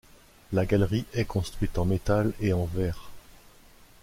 La 0.51 0.65
galerie 0.65 1.05
est 1.13 1.25
construite 1.25 1.77
en 1.77 1.85
métal 1.85 2.33
et 2.39 2.53
en 2.53 2.65
verre. 2.65 3.11